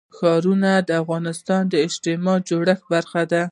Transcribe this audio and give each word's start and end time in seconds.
ښارونه 0.17 0.71
د 0.87 0.89
افغانستان 1.01 1.61
د 1.69 1.73
اجتماعي 1.87 2.39
جوړښت 2.49 2.83
برخه 2.93 3.21
ده. 3.31 3.43